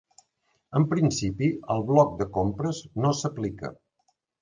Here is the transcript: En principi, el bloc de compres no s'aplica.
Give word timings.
En 0.79 0.87
principi, 0.93 1.51
el 1.75 1.85
bloc 1.91 2.17
de 2.25 2.29
compres 2.41 2.83
no 3.07 3.15
s'aplica. 3.23 3.75